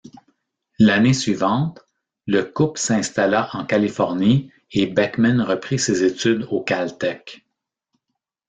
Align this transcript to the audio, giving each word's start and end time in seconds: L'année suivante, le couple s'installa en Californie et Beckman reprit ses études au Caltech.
L'année 0.79 1.13
suivante, 1.13 1.79
le 2.25 2.41
couple 2.41 2.79
s'installa 2.79 3.51
en 3.53 3.67
Californie 3.67 4.51
et 4.71 4.87
Beckman 4.87 5.39
reprit 5.43 5.77
ses 5.77 6.03
études 6.03 6.47
au 6.49 6.61
Caltech. 6.63 7.45